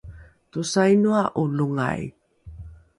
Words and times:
tosainoa’o 0.51 1.43
longai? 1.57 2.01